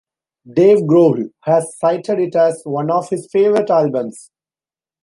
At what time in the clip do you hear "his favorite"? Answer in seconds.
3.11-3.69